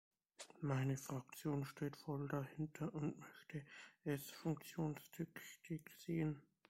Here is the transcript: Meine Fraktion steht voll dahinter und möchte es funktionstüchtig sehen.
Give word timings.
Meine 0.61 0.97
Fraktion 0.97 1.63
steht 1.63 1.95
voll 1.95 2.27
dahinter 2.27 2.91
und 2.95 3.19
möchte 3.19 3.61
es 4.03 4.31
funktionstüchtig 4.31 5.81
sehen. 5.95 6.41